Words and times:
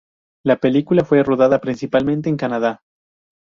La 0.43 0.55
película 0.55 1.05
fue 1.05 1.21
rodada 1.21 1.61
principalmente 1.61 2.27
en 2.27 2.35
Canadá. 2.35 2.81